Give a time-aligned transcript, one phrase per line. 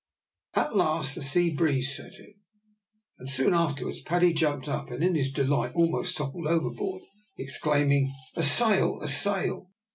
[0.55, 2.33] At last the sea breeze set in,
[3.19, 7.03] and soon afterwards Paddy jumped up and, in his delight, almost toppled overboard,
[7.37, 8.99] exclaiming, "A sail!
[9.03, 9.69] a sail!"